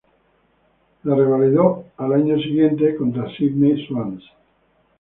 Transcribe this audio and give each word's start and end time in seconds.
La 1.03 1.13
revalidó 1.13 1.85
al 1.97 2.13
año 2.13 2.35
siguiente 2.39 2.95
contra 2.95 3.29
Sydney 3.37 3.85
Swans. 3.85 4.23